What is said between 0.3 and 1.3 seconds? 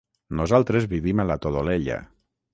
Nosaltres vivim a